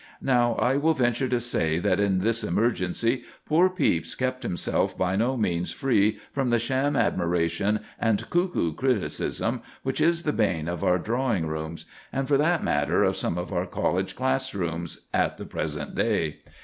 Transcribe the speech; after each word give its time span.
Now, 0.23 0.55
I 0.55 0.77
will 0.77 0.95
venture 0.95 1.27
to 1.29 1.39
say 1.39 1.77
that 1.77 1.99
in 1.99 2.17
this 2.21 2.43
emergency 2.43 3.21
poor 3.45 3.69
Pepys 3.69 4.15
kept 4.15 4.41
himself 4.41 4.97
by 4.97 5.15
no 5.15 5.37
means 5.37 5.73
free 5.73 6.17
from 6.31 6.47
the 6.47 6.57
sham 6.57 6.95
admiration 6.95 7.81
and 7.99 8.27
cuckoo 8.31 8.73
criticism 8.73 9.61
which 9.83 10.01
is 10.01 10.23
the 10.23 10.33
bane 10.33 10.67
of 10.67 10.83
our 10.83 10.97
drawing 10.97 11.45
rooms, 11.45 11.85
and, 12.11 12.27
for 12.27 12.37
that 12.37 12.63
matter, 12.63 13.03
of 13.03 13.15
some 13.15 13.37
of 13.37 13.53
our 13.53 13.67
college 13.67 14.15
classrooms, 14.15 15.01
at 15.13 15.37
the 15.37 15.45
present 15.45 15.93
day. 15.93 16.39